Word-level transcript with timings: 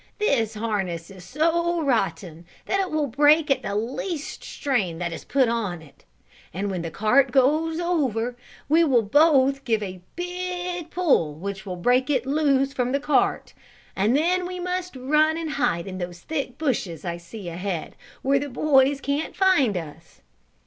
This 0.17 0.55
harness 0.55 1.11
is 1.11 1.23
so 1.23 1.79
rotten 1.83 2.47
that 2.65 2.79
it 2.79 2.89
will 2.89 3.05
break 3.05 3.51
at 3.51 3.61
the 3.61 3.75
least 3.75 4.43
strain 4.43 4.97
that 4.97 5.13
is 5.13 5.23
put 5.23 5.47
on 5.47 5.83
it, 5.83 6.05
and 6.51 6.71
when 6.71 6.81
the 6.81 6.89
cart 6.89 7.31
goes 7.31 7.79
over 7.79 8.35
we 8.67 8.83
will 8.83 9.03
both 9.03 9.63
give 9.63 9.83
a 9.83 10.01
big 10.15 10.89
pull 10.89 11.35
which 11.35 11.67
will 11.67 11.75
break 11.75 12.09
it 12.09 12.25
loose 12.25 12.73
from 12.73 12.93
the 12.93 12.99
cart, 12.99 13.53
and 13.95 14.17
then 14.17 14.47
we 14.47 14.59
must 14.59 14.95
run 14.95 15.37
and 15.37 15.51
hide 15.51 15.85
in 15.85 15.99
those 15.99 16.21
thick 16.21 16.57
bushes 16.57 17.05
I 17.05 17.17
see 17.17 17.47
ahead, 17.47 17.95
where 18.23 18.39
the 18.39 18.49
boys 18.49 19.01
can't 19.01 19.35
find 19.35 19.77
us." 19.77 20.21